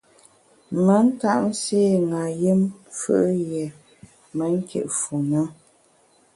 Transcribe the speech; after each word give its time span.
Me 0.83 0.95
ntap 1.05 1.39
nségha 1.49 2.23
yùm 2.41 2.61
fù’ 2.97 3.15
yié 3.49 3.63
me 4.35 4.43
nkit 4.57 4.87
fu 4.99 5.15
ne. 5.29 5.41